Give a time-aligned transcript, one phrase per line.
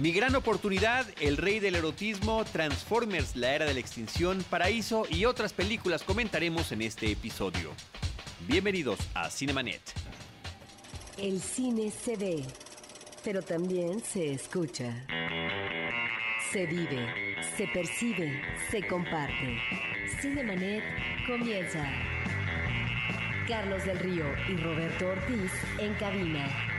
[0.00, 5.26] Mi gran oportunidad, El Rey del Erotismo, Transformers, La Era de la Extinción, Paraíso y
[5.26, 7.70] otras películas comentaremos en este episodio.
[8.48, 9.82] Bienvenidos a Cinemanet.
[11.18, 12.42] El cine se ve,
[13.22, 15.04] pero también se escucha.
[16.50, 18.40] Se vive, se percibe,
[18.70, 19.58] se comparte.
[20.22, 20.82] Cinemanet
[21.26, 21.86] comienza.
[23.46, 26.69] Carlos del Río y Roberto Ortiz en cabina.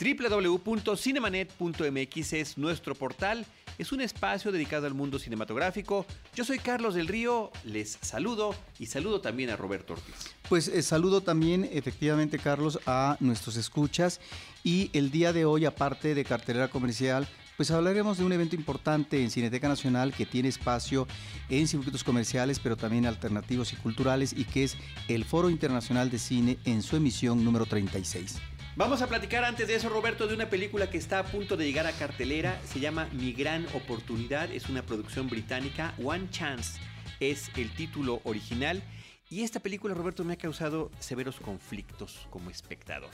[0.00, 3.44] www.cinemanet.mx es nuestro portal,
[3.78, 6.06] es un espacio dedicado al mundo cinematográfico.
[6.34, 10.14] Yo soy Carlos del Río, les saludo y saludo también a Roberto Ortiz.
[10.48, 14.22] Pues eh, saludo también efectivamente Carlos a nuestros escuchas
[14.64, 17.28] y el día de hoy aparte de cartelera comercial
[17.60, 21.06] pues hablaremos de un evento importante en Cineteca Nacional que tiene espacio
[21.50, 24.78] en circuitos comerciales, pero también alternativos y culturales, y que es
[25.08, 28.38] el Foro Internacional de Cine en su emisión número 36.
[28.76, 31.66] Vamos a platicar antes de eso, Roberto, de una película que está a punto de
[31.66, 32.58] llegar a cartelera.
[32.64, 34.50] Se llama Mi Gran Oportunidad.
[34.52, 35.92] Es una producción británica.
[36.02, 36.80] One Chance
[37.18, 38.80] es el título original.
[39.28, 43.10] Y esta película, Roberto, me ha causado severos conflictos como espectador.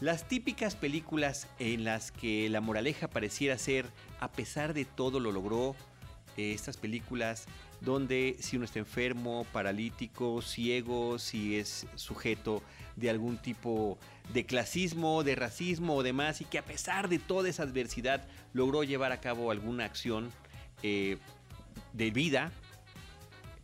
[0.00, 3.86] Las típicas películas en las que la moraleja pareciera ser,
[4.20, 5.74] a pesar de todo lo logró,
[6.36, 7.46] eh, estas películas
[7.80, 12.62] donde si uno está enfermo, paralítico, ciego, si es sujeto
[12.96, 13.98] de algún tipo
[14.32, 18.82] de clasismo, de racismo o demás, y que a pesar de toda esa adversidad logró
[18.82, 20.30] llevar a cabo alguna acción
[20.82, 21.18] eh,
[21.92, 22.52] de vida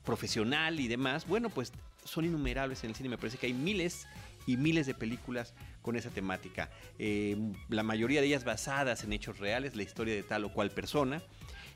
[0.05, 1.73] profesional y demás, bueno, pues
[2.05, 3.09] son innumerables en el cine.
[3.09, 4.07] Me parece que hay miles
[4.47, 6.71] y miles de películas con esa temática.
[6.99, 7.37] Eh,
[7.69, 11.23] la mayoría de ellas basadas en hechos reales, la historia de tal o cual persona.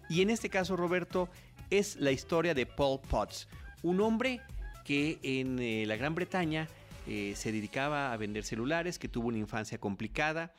[0.08, 1.28] Y en este caso, Roberto,
[1.70, 3.48] es la historia de Paul Potts,
[3.82, 4.40] un hombre
[4.84, 6.66] que en eh, la Gran Bretaña
[7.06, 10.54] eh, se dedicaba a vender celulares, que tuvo una infancia complicada,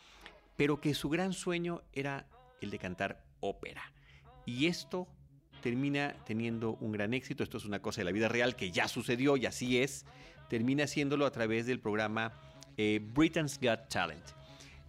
[0.56, 2.28] pero que su gran sueño era
[2.62, 3.82] el de cantar ópera.
[4.46, 5.08] Y esto
[5.62, 7.44] termina teniendo un gran éxito.
[7.44, 10.06] Esto es una cosa de la vida real que ya sucedió y así es.
[10.50, 12.34] Termina haciéndolo a través del programa
[12.78, 14.26] eh, Britain's Got Talent.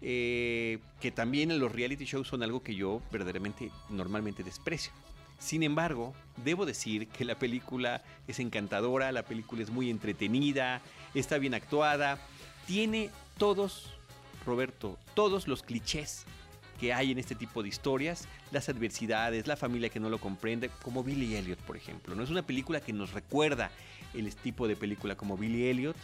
[0.01, 4.93] Que también los reality shows son algo que yo verdaderamente normalmente desprecio.
[5.41, 6.15] Sin embargo,
[6.45, 10.83] debo decir que la película es encantadora, la película es muy entretenida,
[11.15, 12.19] está bien actuada,
[12.67, 13.91] tiene todos,
[14.45, 16.27] Roberto, todos los clichés
[16.79, 20.71] que hay en este tipo de historias, las adversidades, la familia que no lo comprende,
[20.83, 22.15] como Billy Elliot, por ejemplo.
[22.15, 23.71] No es una película que nos recuerda
[24.15, 25.97] el tipo de película como Billy Elliot,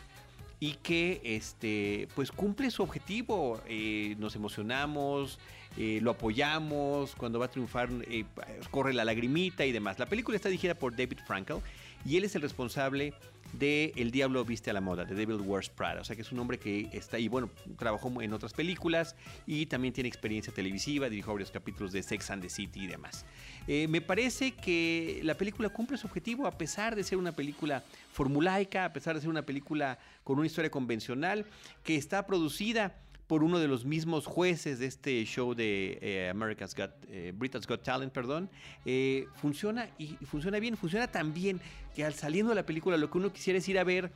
[0.59, 3.61] y que este pues cumple su objetivo.
[3.69, 5.39] Eh, nos emocionamos
[5.77, 8.25] eh, lo apoyamos cuando va a triunfar eh,
[8.71, 9.99] corre la lagrimita y demás.
[9.99, 11.59] La película está dirigida por David Frankel
[12.07, 13.13] y él es el responsable
[13.53, 16.01] de El Diablo Viste a la Moda, de Devil Wears Prada.
[16.01, 19.67] O sea que es un hombre que está ahí, bueno, trabajó en otras películas y
[19.67, 23.25] también tiene experiencia televisiva, dirigió varios capítulos de Sex and the City y demás.
[23.67, 27.83] Eh, me parece que la película cumple su objetivo a pesar de ser una película
[28.13, 31.47] formulaica, a pesar de ser una película con una historia convencional,
[31.83, 32.95] que está producida
[33.27, 37.67] por uno de los mismos jueces de este show de eh, America's Got, eh, Britain's
[37.67, 38.49] Got Talent, perdón,
[38.85, 41.61] eh, funciona y funciona bien, funciona tan bien
[41.95, 44.13] que al saliendo de la película lo que uno quisiera es ir a ver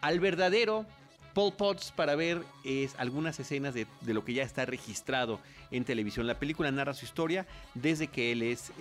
[0.00, 0.86] al verdadero
[1.34, 5.38] Paul Potts para ver es, algunas escenas de, lo que ya está registrado
[5.70, 6.26] en televisión.
[6.26, 8.72] La película narra su historia desde que él es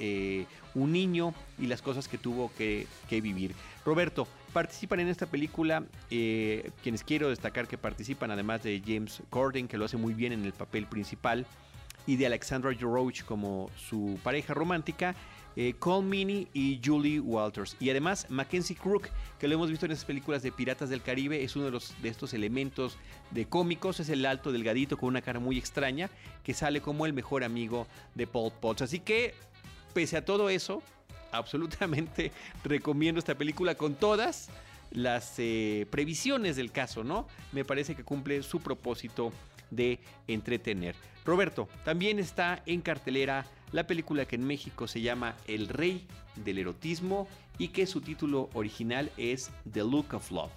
[0.73, 3.53] un niño y las cosas que tuvo que, que vivir.
[3.85, 9.67] Roberto, participan en esta película eh, quienes quiero destacar que participan, además de James Corden,
[9.67, 11.45] que lo hace muy bien en el papel principal,
[12.07, 15.13] y de Alexandra Roach como su pareja romántica,
[15.55, 17.77] eh, Cole Meany y Julie Walters.
[17.79, 21.43] Y además Mackenzie Crook, que lo hemos visto en esas películas de Piratas del Caribe,
[21.43, 22.97] es uno de, los, de estos elementos
[23.29, 26.09] de cómicos, es el alto delgadito con una cara muy extraña,
[26.43, 27.85] que sale como el mejor amigo
[28.15, 28.81] de Paul Potts.
[28.81, 29.35] Así que,
[29.93, 30.81] pese a todo eso,
[31.31, 32.31] absolutamente
[32.63, 34.49] recomiendo esta película con todas
[34.91, 37.27] las eh, previsiones del caso, ¿no?
[37.51, 39.31] Me parece que cumple su propósito
[39.69, 40.95] de entretener.
[41.25, 46.59] Roberto, también está en cartelera la película que en México se llama El Rey del
[46.59, 47.27] Erotismo
[47.57, 50.51] y que su título original es The Look of Love.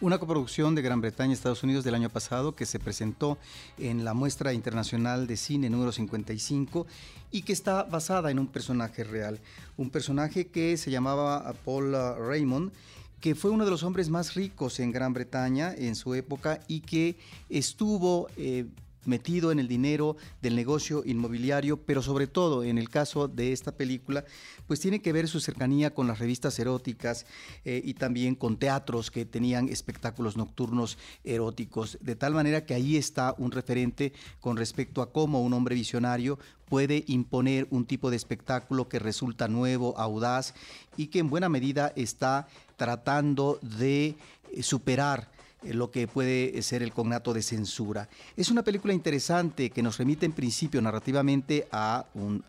[0.00, 3.38] Una coproducción de Gran Bretaña y Estados Unidos del año pasado que se presentó
[3.76, 6.86] en la muestra internacional de cine número 55
[7.32, 9.40] y que está basada en un personaje real,
[9.76, 12.72] un personaje que se llamaba Paul Raymond
[13.20, 16.80] que fue uno de los hombres más ricos en Gran Bretaña en su época y
[16.80, 17.16] que
[17.48, 18.66] estuvo eh,
[19.06, 23.72] metido en el dinero del negocio inmobiliario, pero sobre todo en el caso de esta
[23.72, 24.24] película,
[24.66, 27.26] pues tiene que ver su cercanía con las revistas eróticas
[27.64, 32.96] eh, y también con teatros que tenían espectáculos nocturnos eróticos, de tal manera que ahí
[32.96, 38.16] está un referente con respecto a cómo un hombre visionario puede imponer un tipo de
[38.16, 40.54] espectáculo que resulta nuevo, audaz
[40.96, 44.16] y que en buena medida está tratando de
[44.62, 45.33] superar
[45.72, 48.08] lo que puede ser el cognato de censura.
[48.36, 52.44] Es una película interesante que nos remite en principio narrativamente a un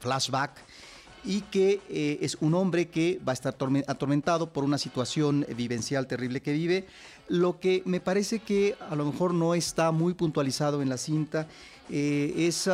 [0.00, 0.62] flashback
[1.26, 3.56] y que eh, es un hombre que va a estar
[3.88, 6.86] atormentado por una situación vivencial terrible que vive.
[7.28, 11.48] Lo que me parece que a lo mejor no está muy puntualizado en la cinta
[11.90, 12.70] eh, es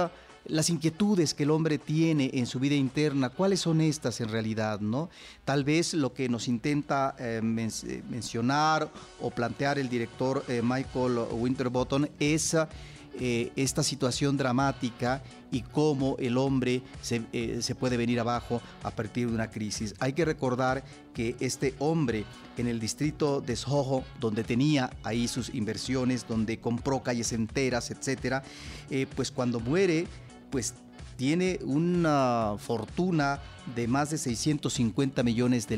[0.46, 4.80] las inquietudes que el hombre tiene en su vida interna, ¿cuáles son estas en realidad?
[4.80, 5.08] ¿no?
[5.44, 8.90] Tal vez lo que nos intenta eh, eh, mencionar
[9.20, 12.56] o plantear el director eh, Michael Winterbottom es
[13.14, 17.22] esta situación dramática y cómo el hombre se,
[17.60, 19.94] se, puede venir abajo a partir de una crisis.
[20.00, 22.24] Hay que recordar que este hombre
[22.56, 28.42] en el distrito de Soho, donde tenía ahí sus inversiones, donde compró calles enteras, etcétera,
[29.14, 30.06] pues cuando muere
[30.52, 30.75] pues
[31.16, 33.40] tiene una fortuna
[33.75, 35.76] de más de 650 millones de,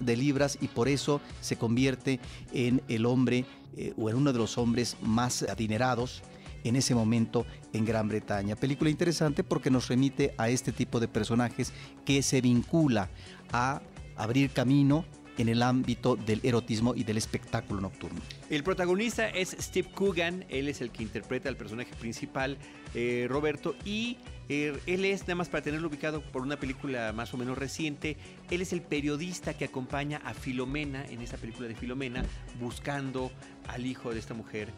[0.00, 2.20] de libras y por eso se convierte
[2.52, 3.46] en el hombre
[3.76, 6.22] eh, o en uno de los hombres más adinerados
[6.64, 8.56] en ese momento en Gran Bretaña.
[8.56, 11.72] Película interesante porque nos remite a este tipo de personajes
[12.04, 13.08] que se vincula
[13.52, 13.82] a
[14.16, 15.04] abrir camino
[15.38, 18.20] en el ámbito del erotismo y del espectáculo nocturno.
[18.50, 22.56] El protagonista es Steve Coogan, él es el que interpreta al personaje principal,
[22.94, 24.18] eh, Roberto, y
[24.48, 28.16] eh, él es, nada más para tenerlo ubicado por una película más o menos reciente,
[28.50, 32.24] él es el periodista que acompaña a Filomena en esta película de Filomena,
[32.60, 33.30] buscando
[33.68, 34.68] al hijo de esta mujer.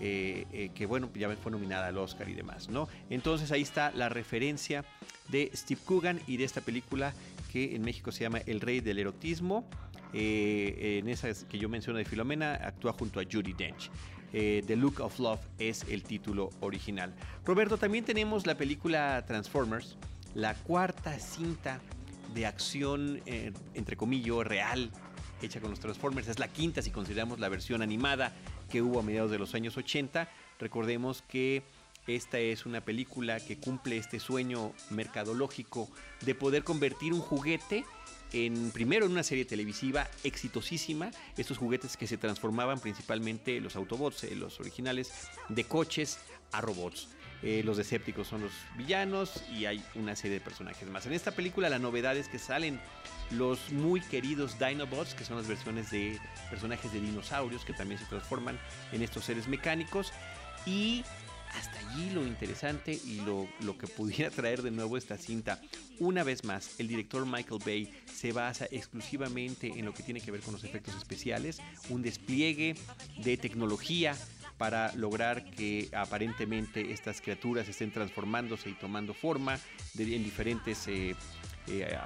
[0.00, 2.86] Eh, que bueno, ya fue nominada al Oscar y demás, ¿no?
[3.10, 4.84] Entonces ahí está la referencia
[5.28, 7.12] de Steve Coogan y de esta película
[7.52, 9.68] que en México se llama El Rey del Erotismo.
[10.12, 13.90] Eh, en esa que yo menciono de Filomena, actúa junto a Judy Dench.
[14.32, 17.14] Eh, The Look of Love es el título original.
[17.44, 19.96] Roberto, también tenemos la película Transformers,
[20.34, 21.80] la cuarta cinta
[22.34, 24.90] de acción, eh, entre comillas, real,
[25.40, 26.28] hecha con los Transformers.
[26.28, 28.32] Es la quinta si consideramos la versión animada
[28.70, 30.28] que hubo a mediados de los años 80.
[30.58, 31.62] Recordemos que
[32.06, 35.88] esta es una película que cumple este sueño mercadológico
[36.24, 37.84] de poder convertir un juguete
[38.32, 44.24] en primero en una serie televisiva exitosísima, estos juguetes que se transformaban principalmente los Autobots,
[44.32, 45.12] los originales,
[45.48, 46.18] de coches
[46.52, 47.08] a robots.
[47.42, 51.06] Eh, los Decepticons son los villanos y hay una serie de personajes más.
[51.06, 52.80] En esta película la novedad es que salen
[53.30, 56.18] los muy queridos Dinobots, que son las versiones de
[56.50, 58.58] personajes de dinosaurios que también se transforman
[58.92, 60.12] en estos seres mecánicos.
[60.66, 61.04] Y
[61.54, 63.48] hasta allí lo interesante y lo,
[63.78, 65.60] que pudiera traer de nuevo esta cinta.
[65.98, 70.30] Una vez más, el director Michael Bay se basa exclusivamente en lo que tiene que
[70.30, 72.74] ver con los efectos especiales, un despliegue
[73.22, 74.16] de tecnología
[74.58, 79.58] para lograr que aparentemente estas criaturas estén transformándose y tomando forma
[79.96, 81.14] en diferentes eh,
[81.68, 81.98] eh,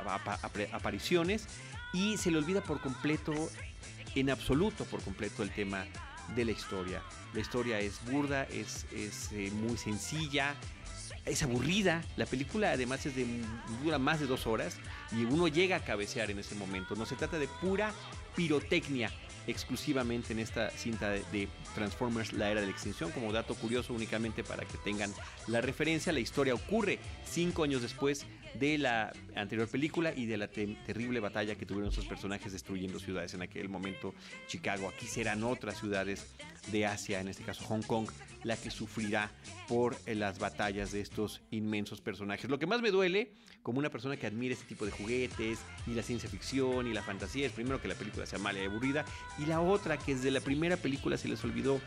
[0.72, 1.46] apariciones
[1.94, 3.32] y se le olvida por completo,
[4.14, 5.86] en absoluto por completo el tema
[6.34, 7.02] de la historia.
[7.34, 10.54] La historia es burda, es, eh, muy sencilla,
[11.24, 12.02] es aburrida.
[12.16, 13.26] La película además es de,
[13.82, 14.76] dura más de dos horas
[15.12, 16.94] y uno llega a cabecear en ese momento.
[16.96, 17.92] No se trata de pura
[18.36, 19.10] pirotecnia
[19.46, 23.10] exclusivamente en esta cinta de, Transformers La Era de la Extinción.
[23.12, 25.12] Como dato curioso únicamente para que tengan
[25.46, 30.48] la referencia, la historia ocurre cinco años después de la anterior película y de la
[30.48, 34.14] terrible batalla que tuvieron esos personajes destruyendo ciudades en aquel momento.
[34.46, 36.26] Chicago, aquí serán otras ciudades
[36.70, 38.08] de Asia, en este caso Hong Kong,
[38.44, 39.30] la que sufrirá
[39.68, 42.50] por eh, las batallas de estos inmensos personajes.
[42.50, 43.32] Lo que más me duele,
[43.62, 47.02] como una persona que admira este tipo de juguetes, y la ciencia ficción y la
[47.02, 49.04] fantasía, es primero que la película sea mala y aburrida,
[49.38, 51.80] y la otra que desde la primera película se les olvidó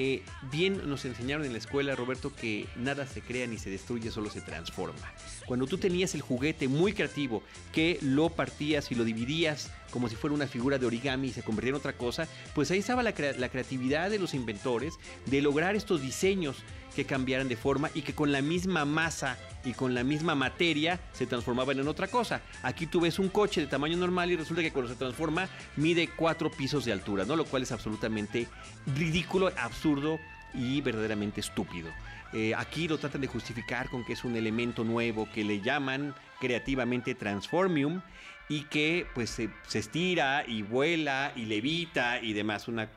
[0.00, 4.12] eh, bien nos enseñaron en la escuela, Roberto, que nada se crea ni se destruye,
[4.12, 5.12] solo se transforma.
[5.44, 10.14] Cuando tú tenías el juguete muy creativo, que lo partías y lo dividías como si
[10.14, 13.12] fuera una figura de origami y se convertía en otra cosa, pues ahí estaba la,
[13.38, 14.94] la creatividad de los inventores
[15.26, 16.58] de lograr estos diseños
[16.98, 20.98] que cambiaran de forma y que con la misma masa y con la misma materia
[21.12, 22.40] se transformaban en otra cosa.
[22.64, 26.08] Aquí tú ves un coche de tamaño normal y resulta que cuando se transforma mide
[26.08, 27.36] cuatro pisos de altura, ¿no?
[27.36, 28.48] Lo cual es absolutamente
[28.96, 30.18] ridículo, absurdo
[30.52, 31.88] y verdaderamente estúpido.
[32.32, 36.16] Eh, aquí lo tratan de justificar con que es un elemento nuevo que le llaman
[36.40, 38.02] creativamente Transformium
[38.48, 42.66] y que pues se, estira y vuela y levita y demás.
[42.66, 42.88] Una,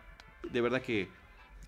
[0.51, 1.07] de verdad que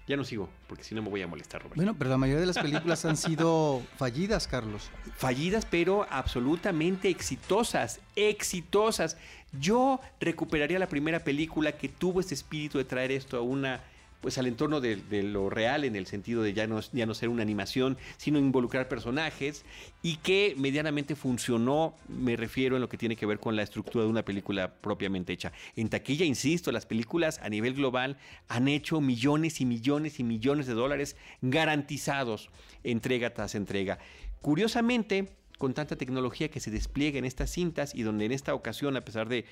[0.05, 1.77] Ya no sigo, porque si no me voy a molestar, Roberto.
[1.77, 4.89] Bueno, pero la mayoría de las películas han sido fallidas, Carlos.
[5.15, 9.17] Fallidas, pero absolutamente exitosas, exitosas.
[9.59, 13.81] Yo recuperaría la primera película que tuvo este espíritu de traer esto a una
[14.23, 17.27] pues al entorno de, lo real en el sentido de ya no, ya no ser
[17.27, 19.65] una animación, sino involucrar personajes
[20.01, 24.05] y que medianamente funcionó, me refiero en lo que tiene que ver con la estructura
[24.05, 25.51] de una película propiamente hecha.
[25.75, 30.67] En taquilla, insisto, las películas a nivel global han hecho millones y millones y millones
[30.67, 32.49] de dólares garantizados
[32.85, 33.99] entrega tras entrega.
[34.41, 38.95] Curiosamente, con tanta tecnología que se despliega en estas cintas y donde en esta ocasión,
[38.95, 39.43] a pesar de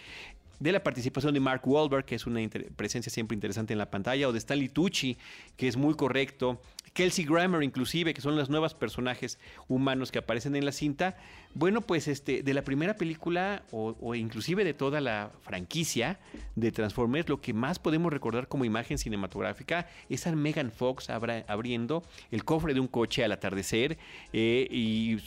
[0.61, 2.39] de la participación de Mark Wahlberg, que es una
[2.75, 5.17] presencia siempre interesante en la pantalla, o de Stanley Tucci,
[5.57, 6.61] que es muy correcto,
[6.93, 11.17] Kelsey Grammer inclusive, que son los nuevos personajes humanos que aparecen en la cinta.
[11.53, 16.19] Bueno, pues este, de la primera película o, inclusive de toda la franquicia
[16.55, 22.03] de Transformers, lo que más podemos recordar como imagen cinematográfica es a Megan Fox abriendo
[22.29, 23.97] el cofre de un coche al atardecer
[24.31, 25.17] eh, y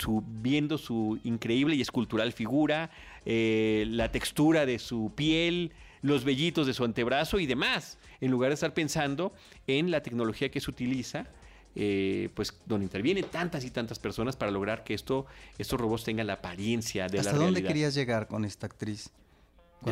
[0.41, 2.91] viendo su increíble y escultural figura,
[3.26, 8.50] eh, la textura de su piel, los vellitos de su antebrazo y demás, en lugar
[8.50, 9.33] de estar pensando
[9.66, 11.26] en la tecnología que se utiliza.
[11.76, 15.26] Eh, pues donde intervienen tantas y tantas personas para lograr que esto,
[15.59, 17.33] estos robots tengan la apariencia de la realidad.
[17.33, 19.11] ¿Hasta dónde querías llegar con esta actriz?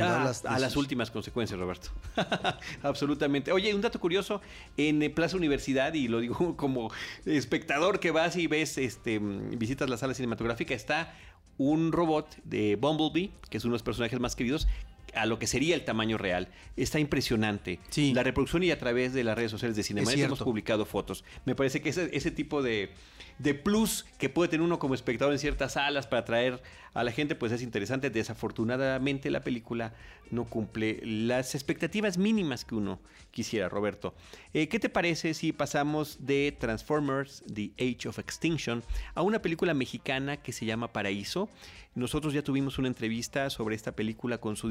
[0.01, 1.91] a las últimas consecuencias, Roberto.
[2.83, 3.53] Absolutamente.
[3.53, 4.41] Oye, un dato curioso,
[4.77, 6.91] en Plaza Universidad, y lo digo como
[7.27, 11.15] espectador que vas y ves, este, visitas la sala cinematográfica, está
[11.71, 14.67] un robot de Bumblebee, que es uno de los personajes más queridos,
[15.15, 16.49] a lo que sería el tamaño real.
[16.77, 17.81] Está impresionante.
[17.97, 21.25] La reproducción y a través de las redes sociales de Cinema hemos publicado fotos.
[21.45, 22.91] Me parece que ese, ese tipo de,
[23.39, 26.63] de plus que puede tener uno como espectador en ciertas salas para atraer
[26.95, 28.11] a la gente, pues es interesante.
[28.11, 29.95] Desafortunadamente la película
[30.31, 33.01] no cumple las expectativas mínimas que uno
[33.31, 34.15] quisiera, Roberto.
[34.55, 38.83] Eh, ¿Qué te parece si pasamos de Transformers, The Age of Extinction,
[39.15, 41.49] a una película mexicana que se llama Paraíso?
[41.95, 44.69] Nosotros ya tuvimos una entrevista sobre esta película con su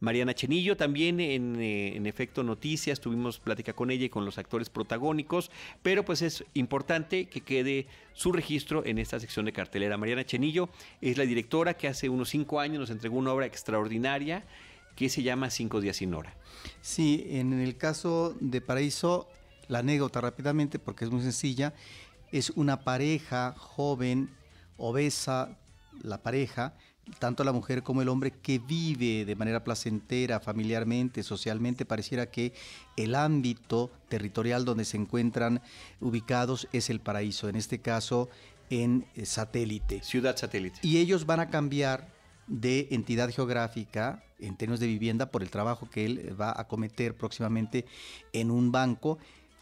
[0.00, 4.38] Mariana Chenillo, también en, eh, en, efecto noticias, tuvimos plática con ella y con los
[4.38, 5.50] actores protagónicos,
[5.82, 9.98] pero pues es importante que quede su registro en esta sección de cartelera.
[9.98, 10.70] Mariana Chenillo
[11.02, 14.44] es la directora que hace unos cinco años nos entregó una obra extraordinaria
[14.96, 16.34] que se llama Cinco días sin hora.
[16.80, 19.28] Sí, en el caso de Paraíso,
[19.68, 21.74] la anécdota rápidamente porque es muy sencilla,
[22.32, 24.30] es una pareja joven,
[24.76, 25.58] obesa,
[26.02, 26.74] la pareja,
[27.18, 32.52] tanto la mujer como el hombre que vive de manera placentera, familiarmente, socialmente, pareciera que
[32.96, 35.60] el ámbito territorial donde se encuentran
[36.00, 38.28] ubicados es el paraíso, en este caso
[38.70, 40.02] en eh, satélite.
[40.02, 40.78] Ciudad satélite.
[40.82, 42.08] Y ellos van a cambiar
[42.46, 47.16] de entidad geográfica en términos de vivienda por el trabajo que él va a cometer
[47.16, 47.84] próximamente
[48.32, 49.18] en un banco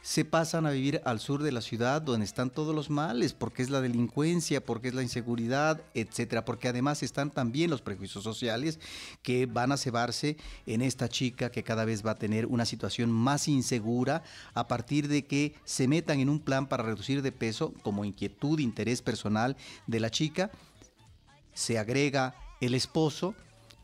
[0.09, 3.63] se pasan a vivir al sur de la ciudad donde están todos los males, porque
[3.63, 8.81] es la delincuencia, porque es la inseguridad, etcétera, porque además están también los prejuicios sociales
[9.23, 13.13] que van a cebarse en esta chica que cada vez va a tener una situación
[13.13, 14.23] más insegura
[14.55, 18.61] a partir de que se metan en un plan para reducir de peso como inquietud,
[18.61, 20.51] interés personal de la chica,
[21.53, 23.35] se agrega el esposo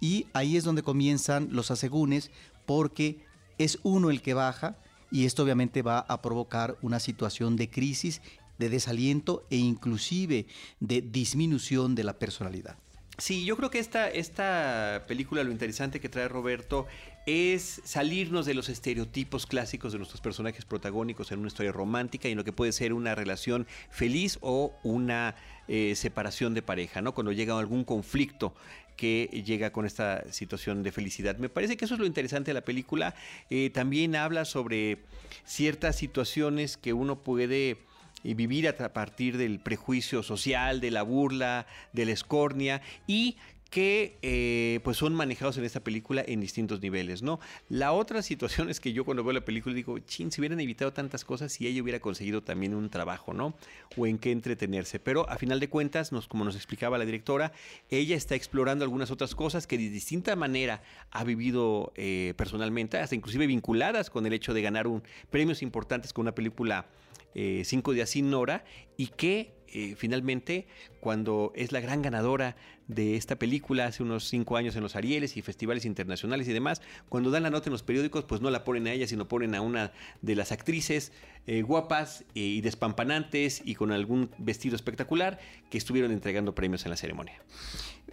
[0.00, 2.31] y ahí es donde comienzan los asegúnes
[2.64, 3.23] porque
[3.59, 4.78] es uno el que baja
[5.14, 8.21] y esto obviamente va a provocar una situación de crisis,
[8.59, 10.47] de desaliento e inclusive
[10.80, 12.76] de disminución de la personalidad.
[13.16, 16.88] Sí, yo creo que esta, esta película, lo interesante que trae Roberto,
[17.26, 22.33] es salirnos de los estereotipos clásicos de nuestros personajes protagónicos en una historia romántica y
[22.33, 25.37] en lo que puede ser una relación feliz o una
[25.68, 27.14] eh, separación de pareja, ¿no?
[27.14, 28.52] Cuando llega algún conflicto
[28.96, 31.36] que llega con esta situación de felicidad.
[31.38, 33.14] Me parece que eso es lo interesante de la película.
[33.50, 34.98] Eh, también habla sobre
[35.44, 37.78] ciertas situaciones que uno puede
[38.24, 43.36] eh, vivir a partir del prejuicio social, de la burla, de la escornia y
[43.75, 47.40] que eh, pues son manejados en esta película en distintos niveles, ¿no?
[47.69, 50.93] La otra situación es que yo cuando veo la película digo, chin, si hubieran evitado
[50.93, 53.57] tantas cosas si ella hubiera conseguido también un trabajo, ¿no?
[53.97, 55.00] O en qué entretenerse.
[55.00, 57.50] Pero a final de cuentas, como nos explicaba la directora,
[57.90, 63.16] ella está explorando algunas otras cosas que de distinta manera ha vivido eh, personalmente, hasta
[63.16, 66.87] inclusive vinculadas con el hecho de ganar un, premios importantes con una película
[67.35, 68.64] eh, Cinco días sin hora
[68.97, 70.69] y que eh, finalmente,
[71.00, 72.55] cuando es la gran ganadora
[72.87, 76.81] de esta película hace unos cinco años en los Arieles y festivales internacionales y demás,
[77.09, 79.57] cuando dan la nota en los periódicos, pues no la ponen a ella, sino ponen
[79.57, 79.91] a una
[80.23, 81.11] de las actrices
[81.49, 86.97] eh, guapas y despampanantes y con algún vestido espectacular que estuvieron entregando premios en la
[86.97, 87.43] ceremonia.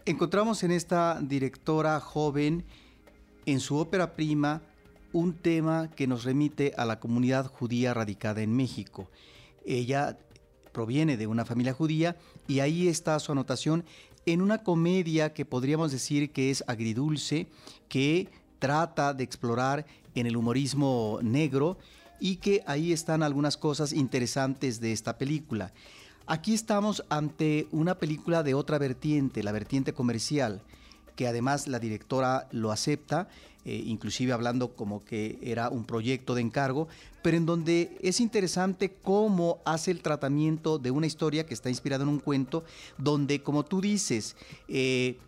[0.05, 2.65] Encontramos en esta directora joven,
[3.45, 4.63] en su ópera prima,
[5.13, 9.09] un tema que nos remite a la comunidad judía radicada en México.
[9.65, 10.17] Ella
[10.71, 13.83] proviene de una familia judía y ahí está su anotación
[14.25, 17.47] en una comedia que podríamos decir que es agridulce,
[17.89, 21.77] que trata de explorar en el humorismo negro
[22.19, 25.73] y que ahí están algunas cosas interesantes de esta película.
[26.27, 30.61] Aquí estamos ante una película de otra vertiente, la vertiente comercial,
[31.15, 33.27] que además la directora lo acepta,
[33.63, 36.87] eh, inclusive hablando como que era un proyecto de encargo,
[37.21, 42.03] pero en donde es interesante cómo hace el tratamiento de una historia que está inspirada
[42.03, 42.63] en un cuento,
[42.97, 44.35] donde, como tú dices,
[44.67, 45.19] eh,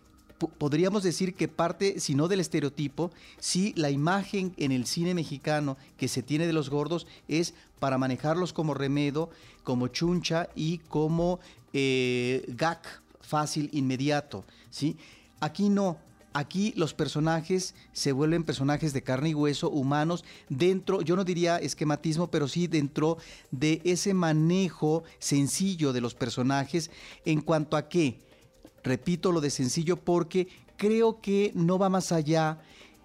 [0.58, 5.76] podríamos decir que parte, si no del estereotipo, si la imagen en el cine mexicano
[5.96, 9.30] que se tiene de los gordos es para manejarlos como remedo,
[9.62, 11.38] como chuncha y como
[11.72, 12.82] eh, gag
[13.20, 14.44] fácil, inmediato.
[14.70, 14.96] ¿sí?
[15.40, 15.98] Aquí no,
[16.36, 21.58] Aquí los personajes se vuelven personajes de carne y hueso, humanos, dentro, yo no diría
[21.58, 23.18] esquematismo, pero sí dentro
[23.52, 26.90] de ese manejo sencillo de los personajes
[27.24, 28.18] en cuanto a qué.
[28.82, 32.58] Repito lo de sencillo porque creo que no va más allá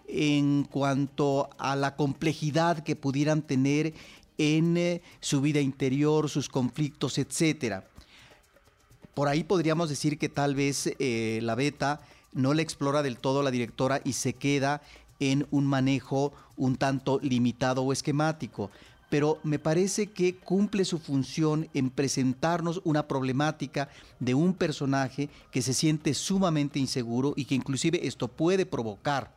[0.08, 3.94] en cuanto a la complejidad que pudieran tener
[4.40, 7.84] en eh, su vida interior, sus conflictos, etcétera.
[9.14, 12.02] Por ahí podríamos decir que tal vez eh, la beta
[12.34, 14.82] no la explora del todo la directora y se queda
[15.20, 18.72] en un manejo un tanto limitado o esquemático.
[19.10, 25.64] Pero me parece que cumple su función en presentarnos una problemática de un personaje que
[25.64, 29.34] se siente sumamente inseguro y que inclusive esto puede provocar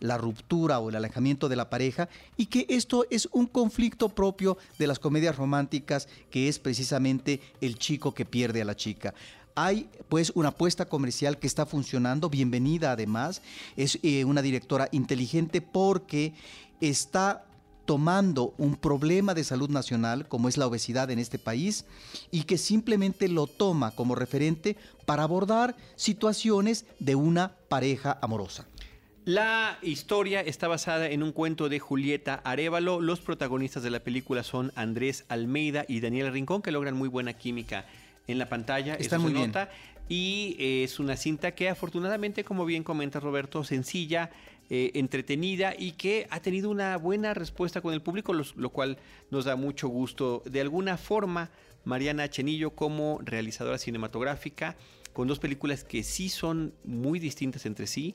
[0.00, 4.58] la ruptura o el alejamiento de la pareja y que esto es un conflicto propio
[4.78, 9.14] de las comedias románticas que es precisamente el chico que pierde a la chica.
[9.56, 13.40] Hay pues una apuesta comercial que está funcionando, bienvenida además,
[13.76, 16.34] es eh, una directora inteligente porque
[16.80, 17.44] está
[17.84, 21.84] tomando un problema de salud nacional como es la obesidad en este país
[22.32, 28.66] y que simplemente lo toma como referente para abordar situaciones de una pareja amorosa.
[29.24, 33.00] La historia está basada en un cuento de Julieta Arevalo.
[33.00, 37.32] Los protagonistas de la película son Andrés Almeida y Daniela Rincón, que logran muy buena
[37.34, 37.86] química
[38.26, 38.94] en la pantalla.
[38.94, 39.52] Está muy bien.
[40.08, 44.30] Y eh, es una cinta que afortunadamente, como bien comenta Roberto, sencilla,
[44.70, 48.98] eh, entretenida y que ha tenido una buena respuesta con el público, lo, cual
[49.30, 50.42] nos da mucho gusto.
[50.46, 51.50] De alguna forma,
[51.84, 54.76] Mariana Chenillo como realizadora cinematográfica,
[55.12, 58.14] con dos películas que sí son muy distintas entre sí,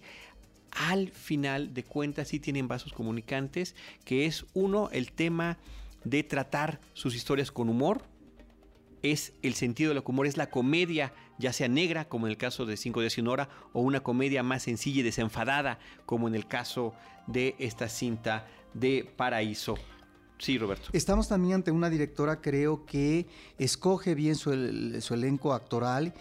[0.72, 5.58] al final de cuentas sí tienen vasos comunicantes, que es uno, el tema
[6.04, 8.02] de tratar sus historias con humor,
[9.04, 12.66] es el sentido del humor, es la comedia, ya sea negra, como en el caso
[12.66, 16.48] de Cinco días una hora, o una comedia más sencilla y desenfadada, como en el
[16.48, 16.94] caso
[17.28, 19.76] de esta cinta de Paraíso.
[20.38, 20.90] Sí, Roberto.
[20.94, 26.14] Estamos también ante una directora, creo que escoge bien su, su elenco actoral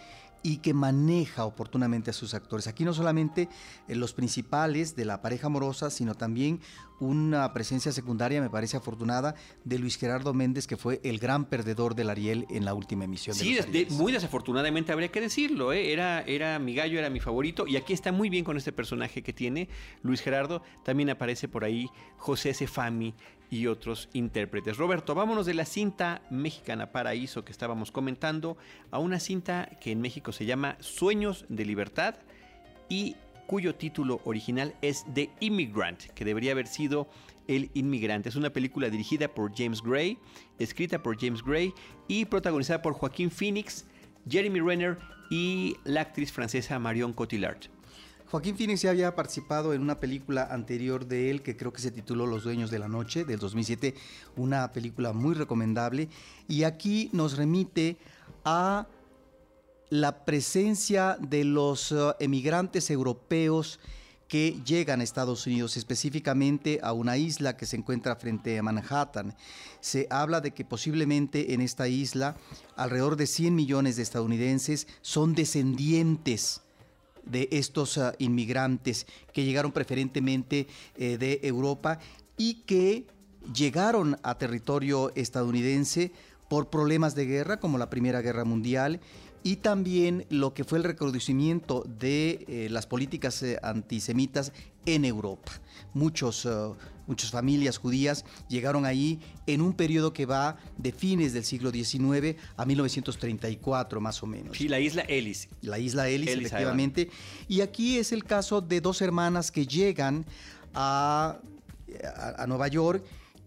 [0.43, 2.67] y que maneja oportunamente a sus actores.
[2.67, 3.49] Aquí no solamente
[3.87, 6.59] eh, los principales de la pareja amorosa, sino también
[6.99, 11.95] una presencia secundaria, me parece afortunada, de Luis Gerardo Méndez, que fue el gran perdedor
[11.95, 13.35] del Ariel en la última emisión.
[13.35, 13.57] Sí,
[13.91, 15.71] muy desafortunadamente habría que decirlo.
[15.71, 15.93] ¿eh?
[15.93, 19.23] Era, era mi gallo, era mi favorito, y aquí está muy bien con este personaje
[19.23, 19.69] que tiene
[20.01, 20.61] Luis Gerardo.
[20.83, 23.13] También aparece por ahí José Sefami
[23.49, 24.77] y otros intérpretes.
[24.77, 28.57] Roberto, vámonos de la cinta mexicana Paraíso que estábamos comentando
[28.91, 32.15] a una cinta que en México se llama Sueños de Libertad
[32.89, 33.15] y
[33.47, 37.09] cuyo título original es The Immigrant, que debería haber sido
[37.47, 38.29] El Inmigrante.
[38.29, 40.19] Es una película dirigida por James Gray,
[40.59, 41.73] escrita por James Gray
[42.07, 43.87] y protagonizada por Joaquín Phoenix,
[44.29, 44.99] Jeremy Renner
[45.31, 47.78] y la actriz francesa Marion Cotillard.
[48.31, 51.89] Joaquín Phoenix ya había participado en una película anterior de él que creo que se
[51.89, 53.95] tituló Los Dueños de la Noche del 2007,
[54.35, 56.09] una película muy recomendable
[56.47, 57.97] y aquí nos remite
[58.45, 58.85] a
[59.89, 63.79] la presencia de los eh, emigrantes europeos
[64.27, 69.35] que llegan a Estados Unidos, específicamente a una isla que se encuentra frente a Manhattan.
[69.79, 72.37] Se habla de que posiblemente en esta isla
[72.75, 76.61] alrededor de 100 millones de estadounidenses son descendientes
[77.29, 81.99] de estos eh, inmigrantes que llegaron preferentemente eh, de Europa
[82.37, 83.05] y que
[83.53, 86.11] llegaron a territorio estadounidense
[86.49, 88.99] por problemas de guerra como la Primera Guerra Mundial
[89.43, 94.51] y también lo que fue el reconocimiento de eh, las políticas eh, antisemitas
[94.85, 95.51] en Europa.
[95.93, 96.49] Muchos, eh,
[97.07, 102.35] muchas familias judías llegaron ahí en un periodo que va de fines del siglo XIX
[102.57, 104.59] a 1934 más o menos.
[104.59, 105.49] Y la isla Ellis.
[105.61, 107.09] La isla Ellis, efectivamente.
[107.47, 110.25] Y aquí es el caso de dos hermanas que llegan
[110.73, 111.39] a
[112.37, 113.03] a, Nueva York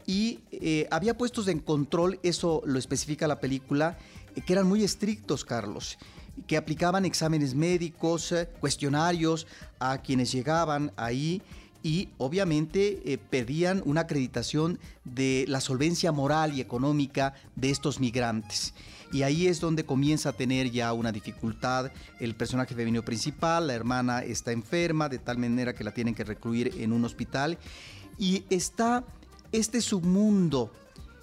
[0.07, 3.99] y eh, había puestos en control, eso lo especifica la película,
[4.33, 5.99] que eran muy estrictos, Carlos
[6.47, 9.47] que aplicaban exámenes médicos, cuestionarios
[9.79, 11.43] a quienes llegaban ahí
[11.83, 18.73] y obviamente eh, pedían una acreditación de la solvencia moral y económica de estos migrantes.
[19.13, 23.75] Y ahí es donde comienza a tener ya una dificultad el personaje femenino principal, la
[23.75, 27.59] hermana está enferma de tal manera que la tienen que recluir en un hospital
[28.17, 29.05] y está
[29.51, 30.73] este submundo,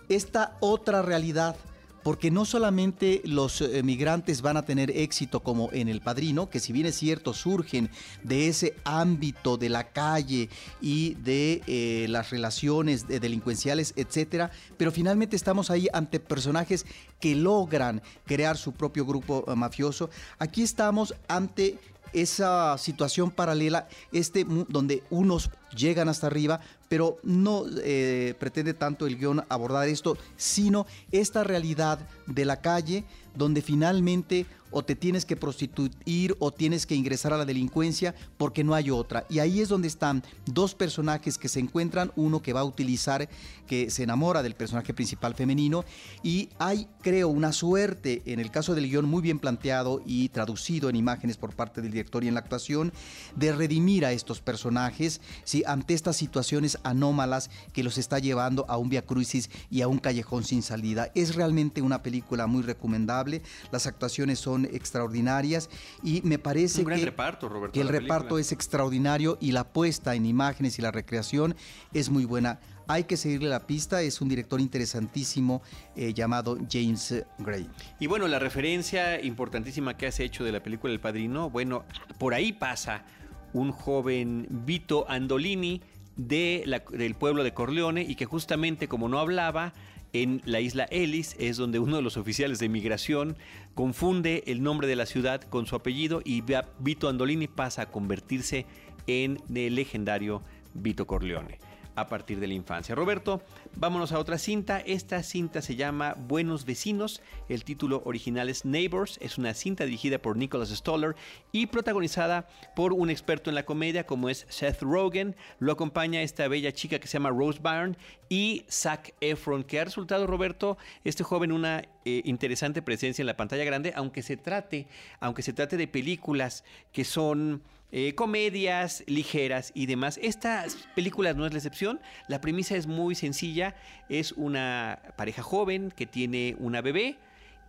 [0.07, 1.55] esta otra realidad
[2.03, 6.59] porque no solamente los eh, migrantes van a tener éxito como en El Padrino, que
[6.59, 7.89] si bien es cierto surgen
[8.23, 10.49] de ese ámbito de la calle
[10.81, 16.85] y de eh, las relaciones delincuenciales, etcétera, pero finalmente estamos ahí ante personajes
[17.19, 20.09] que logran crear su propio grupo eh, mafioso.
[20.37, 21.77] Aquí estamos ante
[22.13, 29.17] esa situación paralela, este donde unos llegan hasta arriba, pero no eh, pretende tanto el
[29.17, 33.05] guion abordar esto, sino esta realidad de la calle
[33.35, 38.63] donde finalmente o te tienes que prostituir o tienes que ingresar a la delincuencia porque
[38.63, 39.25] no hay otra.
[39.29, 43.29] Y ahí es donde están dos personajes que se encuentran, uno que va a utilizar,
[43.67, 45.85] que se enamora del personaje principal femenino
[46.23, 50.89] y hay, creo, una suerte en el caso del guion muy bien planteado y traducido
[50.89, 52.93] en imágenes por parte del director y en la actuación
[53.35, 55.21] de redimir a estos personajes.
[55.65, 59.99] Ante estas situaciones anómalas que los está llevando a un via crucis y a un
[59.99, 61.11] callejón sin salida.
[61.15, 63.41] Es realmente una película muy recomendable,
[63.71, 65.69] las actuaciones son extraordinarias
[66.03, 70.25] y me parece que, reparto, Roberto, que el reparto es extraordinario y la puesta en
[70.25, 71.55] imágenes y la recreación
[71.93, 72.59] es muy buena.
[72.87, 75.61] Hay que seguirle la pista, es un director interesantísimo
[75.95, 77.69] eh, llamado James Gray.
[77.99, 81.85] Y bueno, la referencia importantísima que has hecho de la película El Padrino, bueno,
[82.17, 83.05] por ahí pasa
[83.53, 85.81] un joven Vito Andolini
[86.15, 89.73] de del pueblo de Corleone y que justamente como no hablaba,
[90.11, 93.37] en la isla Ellis, es donde uno de los oficiales de migración
[93.75, 96.43] confunde el nombre de la ciudad con su apellido y
[96.79, 98.65] Vito Andolini pasa a convertirse
[99.05, 100.41] en el legendario
[100.73, 101.68] Vito Corleone
[101.99, 102.95] a partir de la infancia.
[102.95, 103.41] Roberto,
[103.75, 104.79] vámonos a otra cinta.
[104.79, 107.21] Esta cinta se llama Buenos Vecinos.
[107.47, 109.17] El título original es Neighbors.
[109.21, 111.15] Es una cinta dirigida por Nicholas Stoller
[111.51, 115.35] y protagonizada por un experto en la comedia como es Seth Rogen.
[115.59, 117.97] Lo acompaña esta bella chica que se llama Rose Byrne
[118.29, 123.37] y Zac Efron, que ha resultado, Roberto, este joven una eh, interesante presencia en la
[123.37, 124.87] pantalla grande, aunque se trate,
[125.19, 130.19] aunque se trate de películas que son eh, comedias ligeras y demás.
[130.21, 131.99] Esta película no es la excepción.
[132.27, 133.75] La premisa es muy sencilla.
[134.09, 137.17] Es una pareja joven que tiene una bebé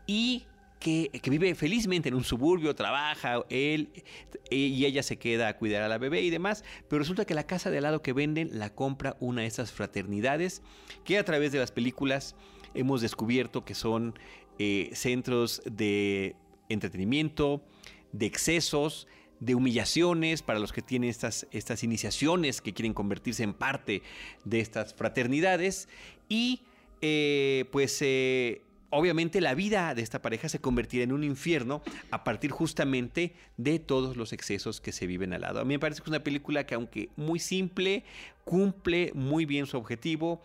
[0.06, 0.46] y
[0.80, 3.90] que, vive felizmente en un suburbio, trabaja, él
[4.50, 7.46] y ella se queda a cuidar a la bebé y demás, pero resulta que la
[7.46, 10.62] casa de al lado que venden la compra una de esas fraternidades
[11.04, 12.34] que a través de las películas
[12.74, 14.18] hemos descubierto que son
[14.58, 16.34] eh, centros de
[16.70, 17.62] entretenimiento,
[18.12, 19.06] de excesos,
[19.40, 24.02] de humillaciones para los que tienen estas, estas iniciaciones, que quieren convertirse en parte
[24.44, 25.88] de estas fraternidades.
[26.28, 26.62] Y
[27.00, 32.22] eh, pues eh, obviamente la vida de esta pareja se convertirá en un infierno a
[32.24, 35.60] partir justamente de todos los excesos que se viven al lado.
[35.60, 38.04] A mí me parece que es una película que aunque muy simple,
[38.44, 40.42] cumple muy bien su objetivo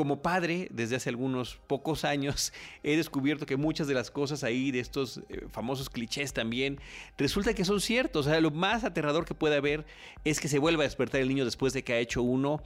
[0.00, 4.70] como padre, desde hace algunos pocos años, he descubierto que muchas de las cosas ahí,
[4.70, 6.80] de estos eh, famosos clichés también,
[7.18, 8.26] resulta que son ciertos.
[8.26, 9.84] O sea, lo más aterrador que puede haber
[10.24, 12.62] es que se vuelva a despertar el niño después de que ha hecho uno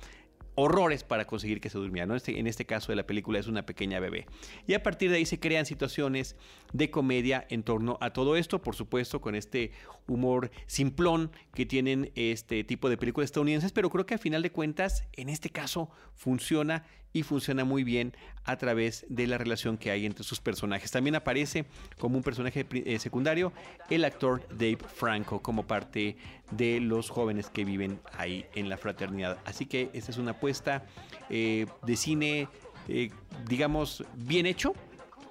[0.54, 2.06] horrores para conseguir que se durmiera.
[2.06, 2.14] ¿no?
[2.14, 4.26] Este, en este caso de la película es una pequeña bebé.
[4.68, 6.36] Y a partir de ahí se crean situaciones
[6.72, 9.72] de comedia en torno a todo esto, por supuesto, con este
[10.06, 14.52] humor simplón que tienen este tipo de películas estadounidenses, pero creo que a final de
[14.52, 18.12] cuentas, en este caso, funciona y funciona muy bien
[18.44, 20.90] a través de la relación que hay entre sus personajes.
[20.90, 21.64] También aparece
[21.98, 23.52] como un personaje eh, secundario
[23.88, 26.16] el actor Dave Franco como parte
[26.50, 29.38] de los jóvenes que viven ahí en la fraternidad.
[29.46, 30.84] Así que esta es una apuesta
[31.30, 32.48] eh, de cine,
[32.88, 33.10] eh,
[33.48, 34.74] digamos, bien hecho,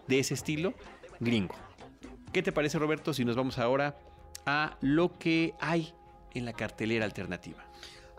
[0.08, 0.74] de ese estilo,
[1.20, 1.56] gringo.
[2.32, 3.98] ¿Qué te parece Roberto si nos vamos ahora
[4.46, 5.94] a lo que hay
[6.34, 7.73] en la cartelera alternativa?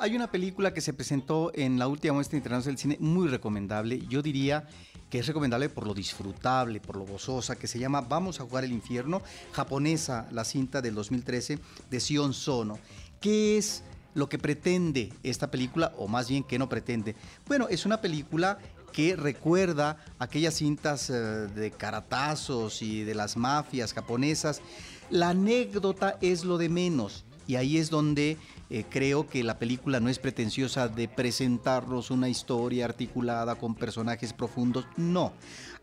[0.05, 4.01] Hay una película que se presentó en la última muestra internacional del cine muy recomendable.
[4.07, 4.69] Yo diría
[5.09, 8.65] que es recomendable por lo disfrutable, por lo gozosa, que se llama Vamos a jugar
[8.65, 12.79] el infierno, japonesa, la cinta del 2013 de Sion Sono.
[13.19, 17.17] ¿Qué es lo que pretende esta película, o más bien que no pretende?
[17.47, 18.59] Bueno, es una película
[18.93, 24.61] que recuerda aquellas cintas eh, de caratazos y de las mafias japonesas.
[25.09, 28.37] La anécdota es lo de menos y ahí es donde
[28.75, 34.33] eh, creo que la película no es pretenciosa de presentarnos una historia articulada con personajes
[34.33, 35.33] profundos, no.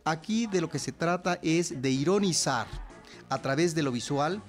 [0.04, 2.68] Aquí de lo que se trata es de ironizar
[3.30, 4.42] a través de lo visual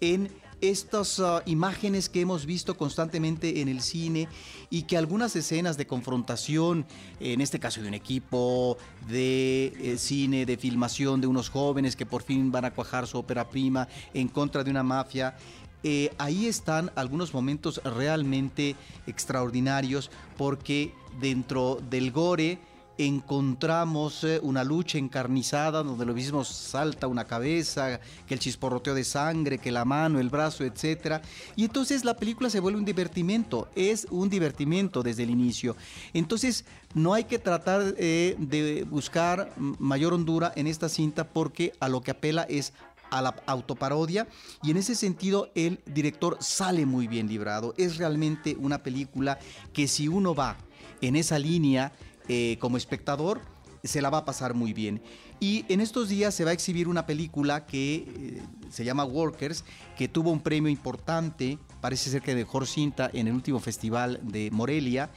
[0.00, 0.28] en
[0.60, 4.28] estas uh, imágenes que hemos visto constantemente en el cine
[4.70, 6.86] y que algunas escenas de confrontación,
[7.20, 8.76] en este caso de un equipo
[9.08, 13.18] de eh, cine, de filmación de unos jóvenes que por fin van a cuajar su
[13.18, 15.36] ópera prima en contra de una mafia,
[15.84, 18.74] eh, ahí están algunos momentos realmente
[19.06, 22.58] extraordinarios porque dentro del gore,
[22.96, 29.04] encontramos eh, una lucha encarnizada donde lo mismo salta una cabeza, que el chisporroteo de
[29.04, 31.22] sangre, que la mano, el brazo, etc.
[31.56, 35.76] Y entonces la película se vuelve un divertimento, es un divertimento desde el inicio.
[36.12, 41.88] Entonces no hay que tratar eh, de buscar mayor hondura en esta cinta porque a
[41.88, 42.72] lo que apela es
[43.14, 44.26] a la autoparodia
[44.62, 47.74] y en ese sentido el director sale muy bien librado.
[47.76, 49.38] Es realmente una película
[49.72, 50.56] que si uno va
[51.00, 51.92] en esa línea
[52.28, 53.40] eh, como espectador
[53.84, 55.02] se la va a pasar muy bien.
[55.40, 59.64] Y en estos días se va a exhibir una película que eh, se llama Workers,
[59.96, 64.50] que tuvo un premio importante, parece ser que mejor cinta en el último festival de
[64.50, 65.10] Morelia,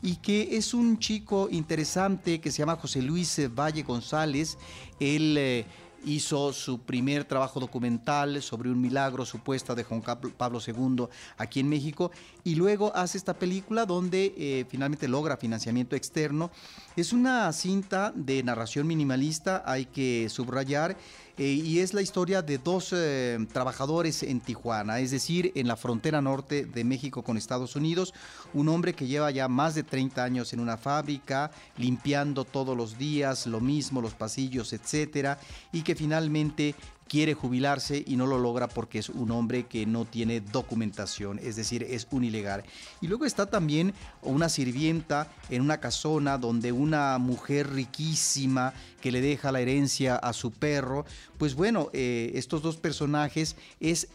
[0.00, 4.58] y que es un chico interesante que se llama José Luis Valle González.
[5.00, 5.66] Él eh,
[6.06, 10.02] hizo su primer trabajo documental sobre un milagro supuesto de Juan
[10.36, 12.10] Pablo II aquí en México
[12.44, 16.50] y luego hace esta película donde eh, finalmente logra financiamiento externo.
[16.96, 20.96] Es una cinta de narración minimalista, hay que subrayar.
[21.36, 25.74] Eh, y es la historia de dos eh, trabajadores en Tijuana, es decir, en la
[25.74, 28.14] frontera norte de México con Estados Unidos,
[28.52, 32.98] un hombre que lleva ya más de 30 años en una fábrica, limpiando todos los
[32.98, 35.40] días lo mismo, los pasillos, etcétera,
[35.72, 36.76] y que finalmente
[37.08, 41.56] quiere jubilarse y no lo logra porque es un hombre que no tiene documentación, es
[41.56, 42.64] decir, es un ilegal.
[43.00, 49.20] Y luego está también una sirvienta en una casona donde una mujer riquísima que le
[49.20, 51.04] deja la herencia a su perro,
[51.38, 54.08] pues bueno, eh, estos dos personajes es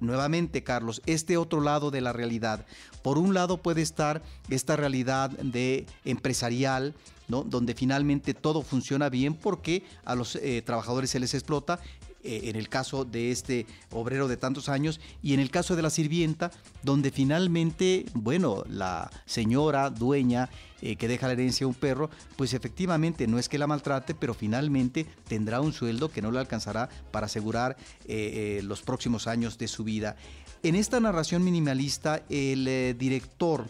[0.00, 2.66] nuevamente, Carlos, este otro lado de la realidad.
[3.02, 6.94] Por un lado puede estar esta realidad de empresarial,
[7.28, 7.42] ¿no?
[7.42, 11.80] donde finalmente todo funciona bien porque a los eh, trabajadores se les explota
[12.24, 15.82] eh, en el caso de este obrero de tantos años y en el caso de
[15.82, 16.50] la sirvienta,
[16.82, 20.48] donde finalmente, bueno, la señora dueña
[20.80, 24.14] eh, que deja la herencia a un perro, pues efectivamente no es que la maltrate,
[24.14, 29.58] pero finalmente tendrá un sueldo que no le alcanzará para asegurar eh, los próximos años
[29.58, 30.16] de su vida.
[30.62, 33.68] En esta narración minimalista, el director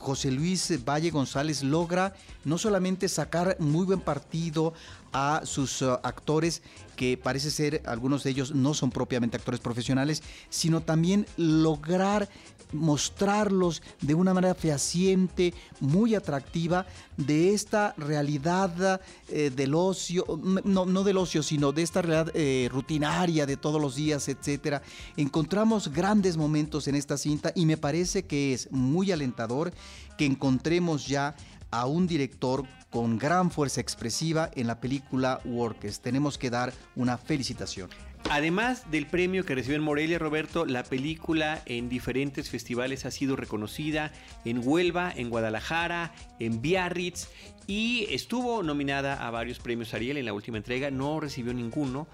[0.00, 4.72] José Luis Valle González logra no solamente sacar muy buen partido
[5.12, 6.62] a sus uh, actores,
[6.96, 12.28] que parece ser algunos de ellos no son propiamente actores profesionales, sino también lograr
[12.72, 20.24] mostrarlos de una manera fehaciente, muy atractiva, de esta realidad eh, del ocio,
[20.64, 24.82] no, no, del ocio, sino de esta realidad eh, rutinaria de todos los días, etc.
[25.16, 29.72] Encontramos grandes momentos en esta cinta y me parece que es muy alentador
[30.16, 31.34] que encontremos ya
[31.70, 36.00] a un director con gran fuerza expresiva en la película Workers.
[36.00, 37.88] Tenemos que dar una felicitación.
[38.28, 43.34] Además del premio que recibió en Morelia, Roberto, la película en diferentes festivales ha sido
[43.34, 44.12] reconocida
[44.44, 47.28] en Huelva, en Guadalajara, en Biarritz
[47.66, 52.06] y estuvo nominada a varios premios Ariel en la última entrega, no recibió ninguno.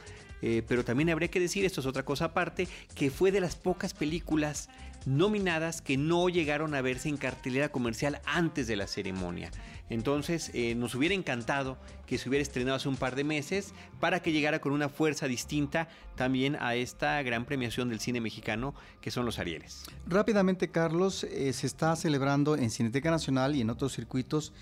[0.43, 3.57] Eh, pero también habría que decir, esto es otra cosa aparte, que fue de las
[3.57, 4.69] pocas películas
[5.07, 9.51] nominadas que no llegaron a verse en cartelera comercial antes de la ceremonia.
[9.89, 14.21] Entonces eh, nos hubiera encantado que se hubiera estrenado hace un par de meses para
[14.21, 19.13] que llegara con una fuerza distinta también a esta gran premiación del cine mexicano que
[19.13, 19.85] son los Arieles.
[20.07, 24.53] Rápidamente, Carlos, eh, se está celebrando en Cineteca Nacional y en otros circuitos